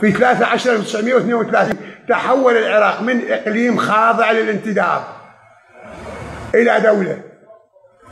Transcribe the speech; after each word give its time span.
في 0.00 0.12
13 0.12 0.72
1932 0.72 1.76
تحول 2.08 2.56
العراق 2.56 3.02
من 3.02 3.30
إقليم 3.30 3.76
خاضع 3.76 4.30
للانتداب 4.30 5.02
إلى 6.54 6.80
دولة. 6.80 7.20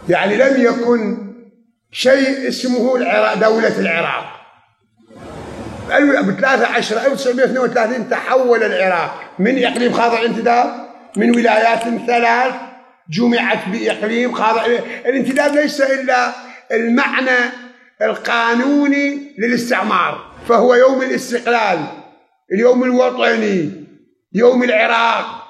يعني 0.09 0.37
لم 0.37 0.63
يكن 0.63 1.33
شيء 1.93 2.49
اسمه 2.49 2.97
العراق 2.97 3.35
دولة 3.35 3.79
العراق. 3.79 4.35
ب 5.89 6.41
13 6.41 7.07
1932 7.07 8.09
تحول 8.09 8.63
العراق 8.63 9.21
من 9.39 9.65
إقليم 9.65 9.93
خاضع 9.93 10.21
للانتداب 10.21 10.67
من 11.17 11.31
ولايات 11.31 11.83
ثلاث 12.07 12.55
جمعت 13.11 13.69
بإقليم 13.69 14.35
خاضع 14.35 14.67
الانتداب 15.07 15.55
ليس 15.55 15.81
إلا 15.81 16.33
المعنى 16.73 17.64
القانوني 18.03 19.35
للاستعمار 19.39 20.33
فهو 20.49 20.75
يوم 20.75 21.03
الاستقلال 21.03 21.79
اليوم 22.53 22.85
الوطني 22.85 23.71
يوم 24.33 24.63
العراق 24.63 25.45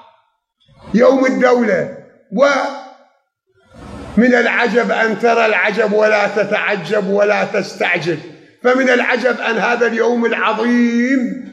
يوم 0.93 1.25
الدولة. 1.25 1.97
ومن 2.31 4.35
العجب 4.35 4.91
أن 4.91 5.19
ترى 5.19 5.45
العجب 5.45 5.93
ولا 5.93 6.27
تتعجب 6.27 7.09
ولا 7.09 7.45
تستعجب. 7.45 8.19
فمن 8.63 8.89
العجب 8.89 9.39
أن 9.39 9.57
هذا 9.57 9.87
اليوم 9.87 10.25
العظيم 10.25 11.51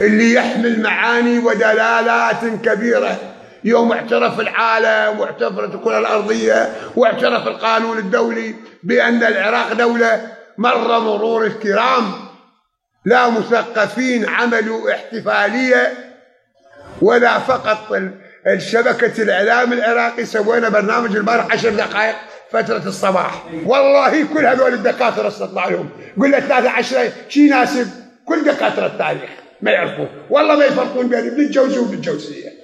اللي 0.00 0.34
يحمل 0.34 0.82
معاني 0.82 1.38
ودلالات 1.38 2.44
كبيرة 2.64 3.18
يوم 3.64 3.92
اعترف 3.92 4.40
العالم 4.40 5.20
واعترفت 5.20 5.74
الكرة 5.74 5.98
الأرضية 5.98 6.72
واعترف 6.96 7.46
القانون 7.48 7.98
الدولي 7.98 8.54
بأن 8.82 9.22
العراق 9.22 9.72
دولة 9.72 10.32
مر 10.58 10.98
مرور 11.00 11.46
الكرام 11.46 12.12
لا 13.04 13.30
مثقفين 13.30 14.28
عملوا 14.28 14.90
احتفالية 14.90 15.92
ولا 17.02 17.38
فقط 17.38 18.00
الشبكة 18.46 19.22
الإعلام 19.22 19.72
العراقي 19.72 20.24
سوينا 20.24 20.68
برنامج 20.68 21.16
البارح 21.16 21.52
عشر 21.52 21.70
دقائق 21.70 22.16
فترة 22.50 22.82
الصباح. 22.86 23.44
والله 23.66 24.24
كل 24.34 24.46
هذول 24.46 24.74
الدكاترة 24.74 25.28
استطلع 25.28 25.68
لهم. 25.68 25.90
قل 26.20 26.30
له 26.30 26.40
13 26.40 27.10
شي 27.28 27.46
يناسب 27.46 27.88
كل 28.24 28.44
دكاترة 28.44 28.86
التاريخ 28.86 29.30
ما 29.62 29.70
يعرفون. 29.70 30.08
والله 30.30 30.56
ما 30.56 30.64
يفرقون 30.64 31.08
بين 31.08 31.26
ابن 31.26 31.40
الجوزي 31.40 31.78
وابن 31.78 31.94
الجوزية. 31.94 32.57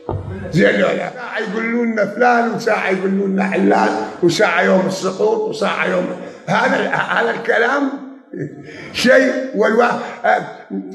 زين 0.55 0.85
ولا 0.85 1.11
ساعة 1.11 1.39
يقولون 1.39 1.93
لنا 1.93 2.07
فلان 2.07 2.51
وساعة 2.51 2.89
يقولون 2.89 3.33
لنا 3.33 3.45
علان 3.45 4.07
وساعة 4.23 4.63
يوم 4.63 4.87
السقوط 4.87 5.49
وساعة 5.49 5.87
يوم 5.87 6.07
هذا 6.49 6.91
هذا 6.91 7.31
الكلام 7.31 7.91
شيء 8.93 9.51
والوا 9.55 9.87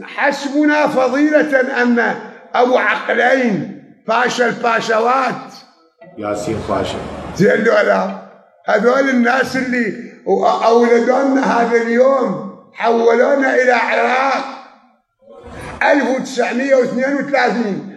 حسبنا 0.04 0.88
فضيلة 0.88 1.82
أن 1.82 2.16
أبو 2.56 2.78
عقلين 2.78 3.84
باشا 4.08 4.46
الباشوات. 4.46 5.54
ياسين 6.18 6.60
باشا. 6.70 6.98
زين 7.36 7.62
ولا 7.62 8.16
هذول 8.66 9.10
الناس 9.10 9.58
اللي 9.58 9.94
أولدونا 10.66 11.62
هذا 11.62 11.82
اليوم 11.82 12.60
حولونا 12.74 13.56
إلى 13.56 13.72
عراق. 13.72 14.44
1932 15.84 17.89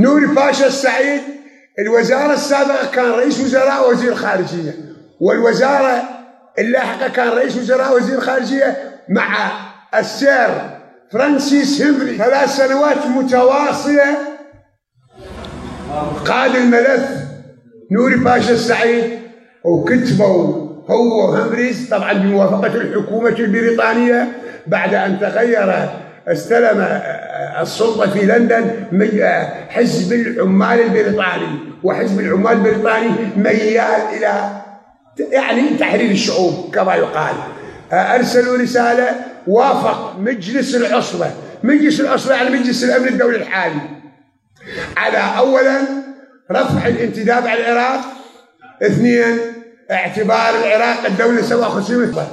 نوري 0.00 0.26
باشا 0.26 0.66
السعيد 0.66 1.20
الوزارة 1.78 2.32
السابقة 2.34 2.90
كان 2.94 3.10
رئيس 3.10 3.40
وزراء 3.40 3.88
ووزير 3.88 4.14
خارجية 4.14 4.74
والوزارة 5.20 6.02
اللاحقة 6.58 7.08
كان 7.08 7.28
رئيس 7.28 7.56
وزراء 7.56 7.96
وزير 7.96 8.20
خارجية 8.20 8.76
مع 9.08 9.50
السير 9.94 10.48
فرانسيس 11.12 11.82
هنري. 11.82 12.16
ثلاث 12.16 12.56
سنوات 12.56 13.06
متواصلة. 13.06 14.16
قاد 16.26 16.56
الملف 16.56 17.08
نوري 17.92 18.16
باشا 18.16 18.52
السعيد 18.52 19.18
وكتبوا 19.64 20.70
هو 20.90 21.30
وهمريز 21.30 21.88
طبعا 21.90 22.12
بموافقة 22.12 22.74
الحكومة 22.74 23.28
البريطانية 23.28 24.32
بعد 24.66 24.94
أن 24.94 25.18
تغير 25.20 25.88
استلم 26.28 27.00
السلطة 27.60 28.10
في 28.10 28.26
لندن 28.26 28.70
حزب 29.68 30.12
العمال 30.12 30.80
البريطاني. 30.80 31.58
وحزب 31.82 32.20
العمال 32.20 32.52
البريطاني 32.52 33.10
ميال 33.36 34.00
إلى 34.16 34.62
يعني 35.18 35.62
تحرير 35.78 36.10
الشعوب 36.10 36.74
كما 36.74 36.94
يقال. 36.94 37.34
أرسلوا 37.92 38.58
رسالة 38.58 39.08
وافق 39.46 40.16
مجلس 40.18 40.74
العصبة. 40.74 41.30
مجلس 41.62 42.00
العصبة 42.00 42.34
يعني 42.34 42.50
مجلس 42.50 42.84
الأمن 42.84 43.08
الدولي 43.08 43.36
الحالي. 43.36 43.80
على 44.96 45.38
أولا 45.38 45.80
رفع 46.52 46.86
الانتداب 46.86 47.46
على 47.46 47.60
العراق. 47.60 48.00
اثنين 48.82 49.38
اعتبار 49.90 50.50
العراق 50.50 51.06
الدولة 51.06 51.42
سواء 51.42 51.68
خصوصا 51.68 52.26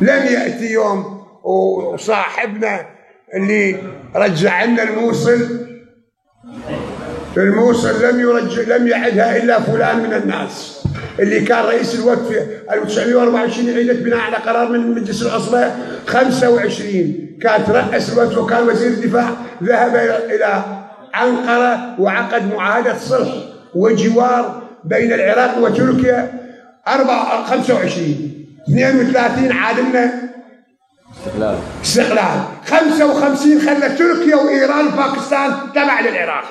لم 0.00 0.26
يأتي 0.26 0.72
يوم 0.72 1.21
وصاحبنا 1.44 2.86
اللي 3.34 3.76
رجع 4.16 4.64
لنا 4.64 4.82
الموصل. 4.82 5.46
الموصل 7.36 8.04
لم 8.04 8.20
يرجع 8.20 8.76
لم 8.76 8.88
يعدها 8.88 9.36
إلا 9.36 9.60
فلان 9.60 9.98
من 9.98 10.12
الناس. 10.12 10.82
اللي 11.18 11.40
كان 11.40 11.64
رئيس 11.64 11.94
الوقت 11.94 12.18
في 12.18 12.38
1924 12.72 13.70
عيدت 13.70 14.02
بناء 14.02 14.18
على 14.18 14.36
قرار 14.36 14.68
من 14.68 14.94
مجلس 14.94 15.22
العصبة 15.22 15.70
25 16.06 17.38
كان 17.42 17.64
ترأس 17.64 18.12
الوقت 18.12 18.36
وكان 18.36 18.68
وزير 18.68 18.90
الدفاع 18.90 19.30
ذهب 19.62 19.96
إلى 20.30 20.62
عنقرة 21.14 22.00
وعقد 22.00 22.54
معاهدة 22.54 22.98
صلح 22.98 23.28
وجوار 23.74 24.62
بين 24.84 25.12
العراق 25.12 25.58
وتركيا. 25.58 26.32
4 26.88 27.44
25 27.44 28.46
32 28.68 29.52
عادلنا. 29.52 30.12
استقلال. 31.26 31.58
استقلال. 31.82 32.42
55 32.66 33.60
خلى 33.60 33.88
تركيا 33.88 34.36
وإيران 34.36 34.86
وباكستان 34.86 35.52
تبع 35.74 36.00
للعراق. 36.00 36.44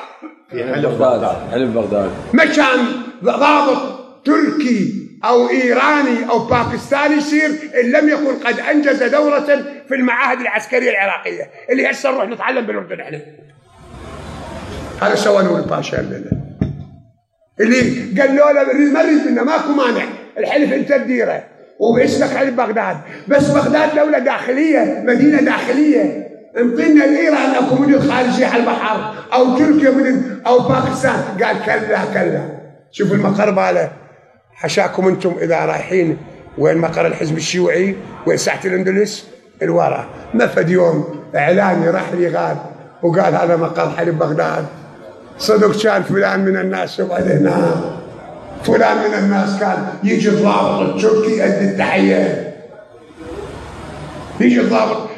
في 0.52 0.64
حلف 0.64 0.90
بغداد. 0.90 1.52
حلف 1.52 1.70
بغداد. 1.70 2.12
ما 2.34 2.46
كان 2.46 2.80
ضابط 3.24 4.00
تركي 4.26 5.10
أو 5.26 5.50
إيراني 5.50 6.30
أو 6.30 6.40
باكستاني 6.40 7.16
يصير 7.16 7.50
إن 7.84 7.92
لم 7.92 8.10
يكن 8.10 8.40
قد 8.40 8.60
أنجز 8.60 9.04
دورة 9.04 9.64
في 9.88 9.96
المعاهد 9.96 10.40
العسكرية 10.40 10.90
العراقية. 10.90 11.50
اللي 11.70 11.92
هسه 11.92 12.12
نروح 12.12 12.28
نتعلم 12.28 12.66
بالأردن 12.66 13.00
إحنا. 13.00 13.20
هذا 15.02 15.16
سوى 15.16 15.44
نور 15.44 15.60
الباشا 15.60 16.00
الليلة 16.00 16.32
اللي 17.60 18.22
قال 18.22 18.36
له 18.36 18.52
لا 18.52 18.74
ما 18.74 19.04
نريد 19.04 19.28
منه 19.28 19.44
ماكو 19.44 19.72
مانع. 19.74 20.06
الحلف 20.38 20.74
انت 20.74 20.90
تديره. 20.90 21.44
وباسمك 21.82 22.30
حلف 22.30 22.56
بغداد. 22.56 22.98
بس 23.28 23.50
بغداد 23.50 23.96
دولة 23.96 24.20
داخلية 24.20 25.04
مدينة 25.06 25.42
داخلية. 25.42 26.28
انطينا 26.58 27.06
الإيران 27.06 27.56
اكو 27.56 27.76
مدن 27.76 28.12
خارجية 28.12 28.46
على 28.46 28.64
البحر 28.64 29.14
أو 29.34 29.58
تركيا 29.58 29.92
مدن 29.92 30.22
أو 30.48 30.60
باكستان. 30.60 31.24
قال 31.44 31.58
كلا 31.66 32.06
كلا. 32.14 32.42
شوفوا 32.92 33.16
المقر 33.16 33.52
باله 33.52 33.92
حشاكم 34.54 35.08
أنتم 35.08 35.36
إذا 35.42 35.66
رايحين 35.66 36.18
وين 36.58 36.78
مقر 36.78 37.08
الحزب 37.08 37.38
الشيوعي؟ 37.38 37.96
وين 38.28 38.38
ساحة 38.38 38.60
الأندلس؟ 38.66 39.28
الورا. 39.62 40.06
ما 40.34 40.48
فد 40.48 40.70
يوم 40.70 41.16
إعلامي 41.36 41.90
راح 41.90 42.14
لي 42.14 42.28
غاد 42.28 42.58
وقال 43.04 43.36
هذا 43.36 43.56
مقر 43.56 43.90
حلف 43.90 44.16
بغداد. 44.16 44.66
صدق 45.38 45.84
كان 45.84 46.04
فلان 46.04 46.46
من 46.46 46.58
الناس 46.58 47.00
يقعد 47.00 47.32
هنا 47.32 48.01
فلان 48.64 48.98
من 48.98 49.14
الناس 49.14 49.60
كان 49.60 49.94
يجي 50.04 50.30
الضابط 50.30 50.80
التركي 50.80 51.38
يؤدي 51.38 51.72
التحية. 51.72 52.54
يجي 54.40 54.60
الضابط 54.60 55.10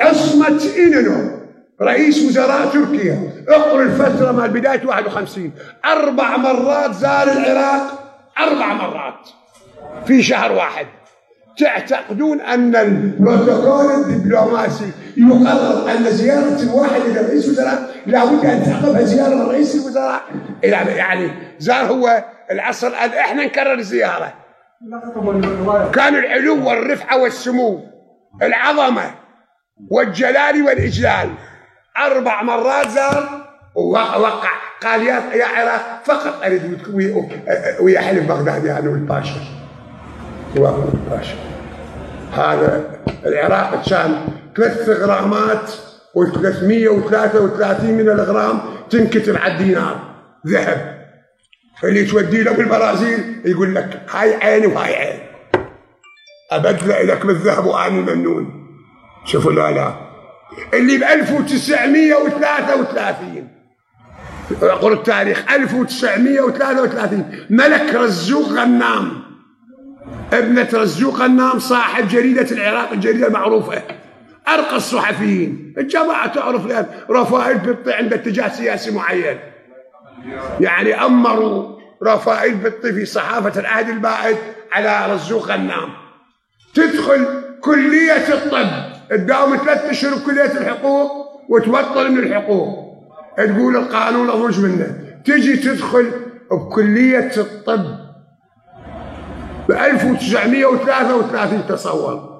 عصمة 0.00 0.60
إننو 0.78 1.36
رئيس 1.82 2.22
وزراء 2.22 2.66
تركيا. 2.66 3.44
اقرا 3.48 3.82
الفترة 3.82 4.32
مال 4.32 4.50
بداية 4.50 4.86
51 4.86 5.52
أربع 5.84 6.36
مرات 6.36 6.94
زار 6.94 7.32
العراق. 7.32 7.82
أربع 8.38 8.72
مرات 8.72 9.28
في 10.06 10.22
شهر 10.22 10.52
واحد. 10.52 10.86
تعتقدون 11.58 12.40
أن 12.40 12.76
البروتوكول 12.76 13.90
الدبلوماسي 13.90 14.90
يقرر 15.16 15.90
أن 15.90 16.04
زيارة 16.04 16.62
الواحد 16.62 17.00
إلى 17.00 17.20
رئيس 17.20 17.48
وزراء 17.48 17.90
لابد 18.06 18.44
أن 18.46 18.64
تعقبها 18.64 19.02
زيارة 19.02 19.48
رئيس 19.50 19.74
الوزراء. 19.74 20.22
يعني 20.62 21.30
زار 21.58 21.84
هو 21.86 22.24
العصر 22.50 22.88
قال 22.88 23.14
إحنا 23.14 23.44
نكرر 23.44 23.78
الزيارة 23.78 24.34
كان 25.94 26.14
العلو 26.14 26.68
والرفعة 26.68 27.22
والسمو 27.22 27.80
العظمة 28.42 29.14
والجلال 29.90 30.62
والإجلال. 30.62 31.28
أربع 31.98 32.42
مرات 32.42 32.88
زار 32.88 33.46
ووقع 33.76 34.50
قال 34.82 35.02
يا 35.02 35.22
يا 35.34 35.46
عراق 35.46 36.00
فقط 36.04 36.44
أريد 36.44 36.78
ويا 37.80 38.00
حلف 38.00 38.28
بغداد 38.28 38.64
يعني 38.64 38.88
والباشا. 38.88 39.40
وأبو 40.56 40.82
الباشا 40.88 41.34
هذا 42.32 42.98
العراق 43.26 43.88
كان 43.88 44.26
ثلاث 44.56 44.88
غرامات 44.88 45.70
و333 46.18 47.84
من 47.84 48.08
الغرام 48.08 48.60
تنكتب 48.90 49.36
على 49.36 49.52
الدينار 49.52 50.00
ذهب. 50.46 50.96
اللي 51.84 52.04
تودي 52.04 52.42
له 52.42 52.52
بالبرازيل 52.52 53.40
يقول 53.44 53.74
لك 53.74 54.02
هاي 54.10 54.34
عيني 54.34 54.66
وهاي 54.66 54.94
عين 54.94 55.18
ابدله 56.52 57.02
لك 57.02 57.26
بالذهب 57.26 57.66
واني 57.66 58.00
ممنون 58.00 58.66
شوفوا 59.24 59.52
لا 59.52 59.70
لا. 59.70 59.94
اللي 60.74 60.98
ب 60.98 61.02
1933 61.02 63.48
أقول 64.62 64.92
التاريخ 64.92 65.44
1933 65.52 67.46
ملك 67.50 67.94
رزوق 67.94 68.48
غنام. 68.48 69.25
ابنة 70.32 70.68
رزوق 70.74 71.14
غنام 71.14 71.58
صاحب 71.58 72.08
جريدة 72.08 72.50
العراق 72.50 72.92
الجريدة 72.92 73.26
المعروفة. 73.26 73.82
أرقى 74.48 74.76
الصحفيين. 74.76 75.74
الجماعة 75.78 76.26
تعرف 76.34 76.66
الآن 76.66 76.86
رفائل 77.10 77.58
بطي 77.58 77.92
عند 77.92 78.12
اتجاه 78.12 78.48
سياسي 78.48 78.90
معين. 78.90 79.38
يعني 80.60 81.04
أمروا 81.04 81.76
رفائل 82.02 82.54
بطي 82.54 82.92
في 82.92 83.04
صحافة 83.04 83.60
العهد 83.60 83.88
البائد 83.88 84.36
على 84.72 85.14
رزوق 85.14 85.46
غنام 85.46 85.88
تدخل 86.74 87.26
كلية 87.60 88.34
الطب. 88.34 88.68
تداوم 89.10 89.56
ثلاث 89.56 89.84
أشهر 89.84 90.14
بكلية 90.14 90.52
الحقوق 90.60 91.10
وتبطل 91.48 92.12
من 92.12 92.18
الحقوق. 92.18 92.86
تقول 93.36 93.76
القانون 93.76 94.30
أضج 94.30 94.60
منه. 94.60 94.98
تجي 95.24 95.56
تدخل 95.56 96.10
بكلية 96.50 97.32
الطب. 97.36 98.05
ب 99.68 99.72
1933 99.72 101.66
تصور. 101.68 102.36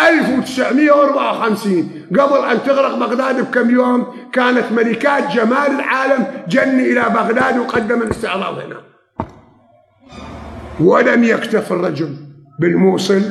1954 0.00 2.06
قبل 2.10 2.44
أن 2.50 2.62
تغرق 2.62 2.98
بغداد 2.98 3.50
بكم 3.50 3.70
يوم 3.70 4.06
كانت 4.32 4.72
ملكات 4.72 5.30
جمال 5.30 5.70
العالم 5.70 6.26
جن 6.48 6.80
إلى 6.80 7.00
بغداد 7.00 7.58
وقدم 7.58 8.02
الاستعراض 8.02 8.58
هنا. 8.58 8.76
ولم 10.80 11.24
يكتف 11.24 11.72
الرجل 11.72 12.16
بالموصل 12.58 13.22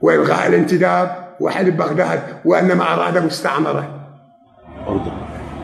وإلغاء 0.00 0.48
الانتداب 0.48 1.28
وحلب 1.40 1.76
بغداد 1.76 2.22
وإنما 2.44 2.94
أراد 2.94 3.24
مستعمرة. 3.24 3.94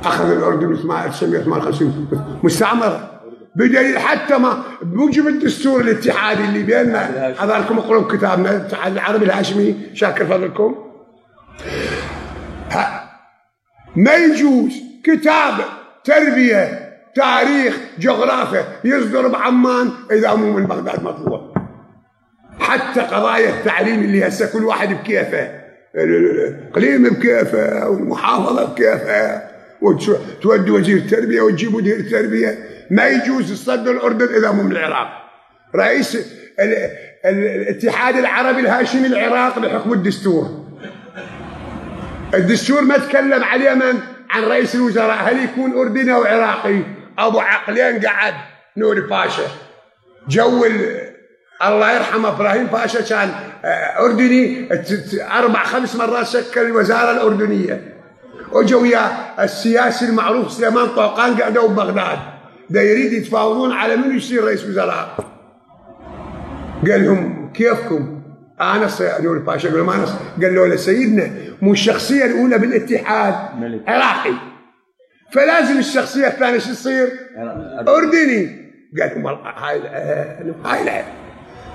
أخذ 0.04 0.31
الأردن 0.31 0.72
1958 0.72 2.08
مستعمرة. 2.42 3.13
بدليل 3.56 3.99
حتى 3.99 4.39
ما 4.39 4.62
بموجب 4.83 5.29
الدستور 5.29 5.81
الاتحادي 5.81 6.45
اللي 6.45 6.62
بيننا. 6.62 7.35
حضراتكم 7.39 7.79
اقروا 7.79 8.17
كتابنا 8.17 8.51
الاتحاد 8.51 8.93
العربي 8.93 9.25
الهاشمي. 9.25 9.77
شاكر 9.95 10.27
فضلكم. 10.27 10.75
ما 13.97 14.15
يجوز 14.15 14.73
كتاب 15.05 15.55
تربية 16.05 16.91
تاريخ 17.15 17.77
جغرافيا 17.99 18.65
يصدر 18.85 19.29
بعمان 19.29 19.91
إذا 20.11 20.35
مو 20.35 20.53
من 20.53 20.67
بغداد 20.67 21.03
مطلوب. 21.03 21.55
حتى 22.61 23.01
قضايا 23.01 23.51
التعليم 23.51 24.01
اللي 24.01 24.29
هسه 24.29 24.53
كل 24.53 24.65
واحد 24.65 24.89
بكيفه. 24.89 25.65
الاقليم 25.95 27.03
بكيفه 27.03 27.89
والمحافظة 27.89 28.65
بكيفه. 28.65 29.54
وتودي 29.81 30.71
وزير 30.71 30.97
التربية 30.97 31.41
وتجيب 31.43 31.75
مدير 31.75 31.97
التربية. 31.97 32.59
ما 32.91 33.09
يجوز 33.09 33.53
تصدر 33.53 33.91
الأردن 33.91 34.35
إذا 34.35 34.50
مو 34.50 34.62
من 34.62 34.73
العراق. 34.73 35.09
رئيس 35.75 36.17
ال 36.61 36.75
ال 37.25 37.44
الاتحاد 37.44 38.17
العربي 38.17 38.61
الهاشمي 38.61 39.06
العراق 39.06 39.59
بحكم 39.59 39.93
الدستور. 39.93 40.65
الدستور 42.35 42.82
ما 42.82 42.99
تكلم 42.99 43.44
على 43.44 43.73
اليمن 43.73 44.00
عن 44.31 44.43
رئيس 44.43 44.75
الوزراء. 44.75 45.17
هل 45.29 45.44
يكون 45.44 45.79
أردني 45.79 46.15
أو 46.15 46.25
عراقي؟ 46.25 46.81
أبو 47.19 47.41
عقلين 47.41 48.00
قعد. 48.00 48.35
نوري 48.77 49.00
باشا. 49.00 49.43
جو 50.29 50.67
الله 51.65 51.93
يرحمه 51.93 52.29
إبراهيم 52.29 52.67
باشا 52.67 53.00
كان 53.00 53.31
أردني. 53.99 54.69
أربع 55.38 55.65
خمس 55.65 55.97
مرات 55.97 56.27
شكل 56.27 56.61
الوزارة 56.61 57.11
الأردنية. 57.11 57.94
وجوا 58.55 58.81
ويا 58.81 59.45
السياسي 59.45 60.05
المعروف 60.05 60.53
سليمان 60.53 60.87
طوقان 60.87 61.35
قعدوا 61.35 61.69
ببغداد 61.69 62.19
ده 62.71 62.81
يريد 62.81 63.12
يتفاوضون 63.12 63.73
على 63.73 63.97
من 63.97 64.17
يصير 64.17 64.45
رئيس 64.45 64.65
وزراء. 64.65 65.17
قال 66.91 67.05
لهم 67.05 67.53
كيفكم؟ 67.53 68.23
انس 68.61 69.03
نور 69.21 69.39
باشا 69.39 69.69
قال 69.69 69.79
لهم 69.79 69.91
انس 69.91 70.15
قال 70.43 70.55
له 70.55 70.77
سيدنا 70.77 71.31
مو 71.62 71.73
الشخصية 71.73 72.25
الأولى 72.25 72.59
بالاتحاد. 72.59 73.35
عراقي 73.87 74.35
فلازم 75.33 75.79
الشخصية 75.79 76.27
الثانية 76.27 76.59
شو 76.59 76.71
تصير؟ 76.71 77.09
أردني. 77.89 78.65
قال 79.01 79.11
لهم 79.11 79.25
والله 79.25 79.51
هاي 79.51 79.77
العين 79.77 80.55
هاي 80.65 81.05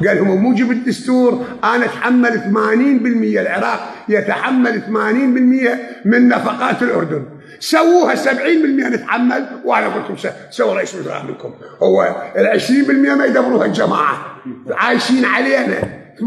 قال 0.07 0.17
لهم 0.17 0.43
موجب 0.43 0.71
الدستور. 0.71 1.45
أنا 1.63 1.85
أتحمل 1.85 2.41
80% 2.41 3.39
العراق 3.39 3.93
يتحمل 4.09 4.81
80% 4.81 6.05
من 6.05 6.27
نفقات 6.27 6.83
الأردن. 6.83 7.25
سووها 7.59 8.15
70% 8.15 8.89
نتحمل 8.89 9.45
وأنا 9.65 9.85
أقول 9.85 10.03
لكم 10.03 10.15
سووا 10.49 10.73
رئيس 10.73 10.95
وزراء 10.95 11.25
منكم. 11.25 11.53
هو 11.83 12.23
ال 12.35 12.47
20% 12.47 13.15
ما 13.15 13.25
يدبروها 13.25 13.65
الجماعة. 13.65 14.41
عايشين 14.71 15.25
علينا. 15.25 15.79
80% 16.19 16.23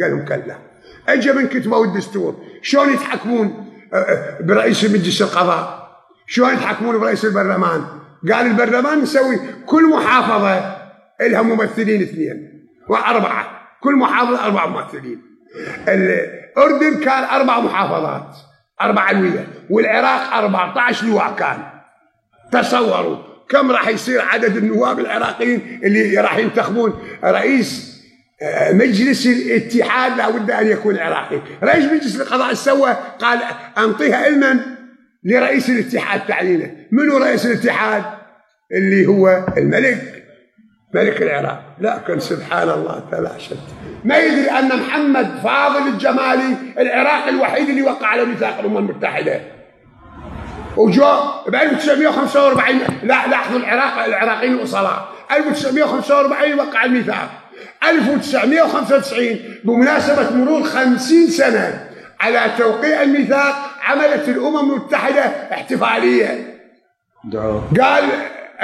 قال 0.00 0.10
لهم 0.10 0.24
كلا. 0.24 0.58
اجى 1.08 1.32
من 1.32 1.46
كتبوا 1.46 1.84
الدستور. 1.84 2.36
شلون 2.62 2.92
يتحكمون 2.92 3.64
برئيس 4.40 4.84
مجلس 4.84 5.22
القضاء؟ 5.22 5.88
شلون 6.26 6.54
يتحكمون 6.54 6.98
برئيس 6.98 7.24
البرلمان؟ 7.24 7.84
قال 8.32 8.46
البرلمان 8.46 8.98
نسوي 9.02 9.40
كل 9.66 9.90
محافظة 9.90 10.76
لها 11.20 11.42
ممثلين 11.42 12.02
اثنين. 12.02 12.57
وأربعة. 12.88 13.68
كل 13.80 13.94
محافظة 13.94 14.44
أربع 14.44 14.66
ممثلين. 14.66 15.22
الاردن 15.88 17.00
كان 17.00 17.24
أربع 17.24 17.60
محافظات 17.60 18.36
أربع 18.80 19.10
الويه 19.10 19.46
والعراق 19.70 20.32
14 20.32 21.06
لواء 21.06 21.34
كان. 21.38 21.58
تصوروا 22.52 23.16
كم 23.48 23.70
راح 23.70 23.88
يصير 23.88 24.20
عدد 24.20 24.56
النواب 24.56 24.98
العراقيين 24.98 25.80
اللي 25.84 26.20
راح 26.20 26.36
ينتخبون؟ 26.36 27.02
رئيس 27.24 27.98
مجلس 28.72 29.26
الاتحاد 29.26 30.16
لابد 30.16 30.50
أن 30.50 30.66
يكون 30.66 30.98
عراقي، 30.98 31.40
رئيس 31.62 31.84
مجلس 31.84 32.20
القضاء 32.20 32.54
سوى 32.54 32.96
قال 33.18 33.38
أنطيها 33.78 34.28
لمن؟ 34.28 34.60
لرئيس 35.24 35.70
الاتحاد 35.70 36.26
تعيينه، 36.26 36.76
منو 36.92 37.16
رئيس 37.16 37.46
الاتحاد؟ 37.46 38.04
اللي 38.72 39.06
هو 39.06 39.46
الملك 39.56 40.24
ملك 40.94 41.22
العراق، 41.22 41.62
لكن 41.80 42.20
سبحان 42.20 42.70
الله 42.70 43.02
تلاشت 43.12 43.58
ما 44.04 44.18
يدري 44.18 44.50
أن 44.50 44.68
محمد 44.78 45.28
فاضل 45.44 45.88
الجمالي 45.88 46.56
العراقي 46.78 47.28
الوحيد 47.28 47.68
اللي 47.68 47.82
وقع 47.82 48.06
على 48.06 48.24
ميثاق 48.24 48.58
الأمم 48.58 48.76
المتحدة. 48.78 49.40
وجو 50.76 51.14
ب 51.48 51.54
1945 51.54 52.80
لا 53.02 53.26
لاحظوا 53.26 53.58
العراق 53.58 54.04
العراقيين 54.04 54.54
الاصلاء 54.54 55.08
1945 55.36 56.58
وقع 56.58 56.84
الميثاق. 56.84 57.28
1995 57.84 59.38
بمناسبة 59.64 60.36
مرور 60.36 60.62
50 60.62 61.26
سنة 61.26 61.88
على 62.20 62.50
توقيع 62.58 63.02
الميثاق 63.02 63.54
عملت 63.84 64.28
الأمم 64.28 64.72
المتحدة 64.72 65.22
احتفالية. 65.52 66.58
دعوة. 67.24 67.70
قال 67.80 68.04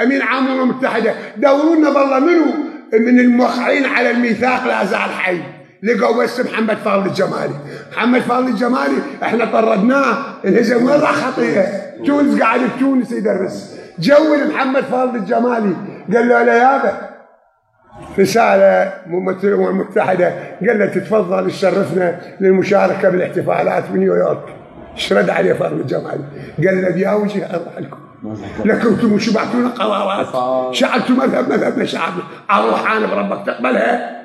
أمين 0.03 0.21
عام 0.21 0.45
الأمم 0.47 0.61
المتحدة. 0.61 1.13
دورونا 1.37 1.89
بالله 1.89 2.19
منو؟ 2.19 2.45
من 2.93 3.19
الموقعين 3.19 3.85
على 3.85 4.11
الميثاق 4.11 4.67
لا 4.67 4.85
زال 4.85 4.99
حي. 4.99 5.39
لقوا 5.83 6.23
بس 6.23 6.39
محمد 6.39 6.77
فاضل 6.77 7.05
الجمالي. 7.05 7.53
محمد 7.91 8.21
فاضل 8.21 8.47
الجمالي 8.47 8.97
إحنا 9.23 9.45
طردناه. 9.45 10.17
انهزم 10.45 10.85
وين 10.85 10.99
راح 10.99 11.11
خطيه 11.11 11.65
تونس 12.05 12.41
قاعد 12.41 12.61
بتونس 12.77 13.11
يدرس. 13.11 13.79
جو 13.99 14.15
محمد 14.49 14.83
فاضل 14.83 15.15
الجمالي. 15.15 15.75
قال 16.13 16.29
له 16.29 16.43
لا 16.43 16.57
يابا 16.57 17.09
رسالة 18.19 18.93
ممثل 19.07 19.47
الأمم 19.47 19.67
المتحدة 19.67 20.33
قال 20.67 20.79
له 20.79 20.85
تتفضل 20.85 21.51
تشرفنا 21.51 22.21
للمشاركة 22.39 23.09
بالاحتفالات 23.09 23.83
بنيويورك 23.89 24.55
شرد 24.95 25.29
عليه 25.29 25.53
فاضل 25.53 25.79
الجمالي. 25.79 26.23
قال 26.65 26.81
له 26.81 26.97
يا 26.97 27.13
وجه 27.13 27.49
أروح 27.55 27.79
لكم. 27.79 28.04
لكنتم 28.65 29.19
شبعتونا 29.19 29.69
قرارات 29.69 30.75
شعبتم 30.75 31.17
مذهب 31.17 31.49
مذهبنا 31.49 31.85
شعبنا 31.85 32.23
أروح 32.51 32.91
أنا 32.91 33.05
بربك 33.05 33.45
تقبلها. 33.45 34.15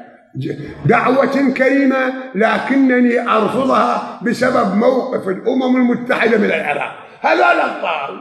دعوة 0.86 1.50
كريمة 1.56 2.12
لكنني 2.34 3.28
أرفضها 3.28 4.20
بسبب 4.22 4.76
موقف 4.76 5.28
الأمم 5.28 5.76
المتحدة 5.76 6.38
من 6.38 6.44
العراق. 6.44 6.92
هذا 7.20 7.52
الأبطال 7.52 8.20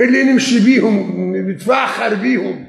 اللي 0.00 0.32
نمشي 0.32 0.64
بيهم 0.64 1.32
نتفاخر 1.36 2.14
بيهم. 2.14 2.66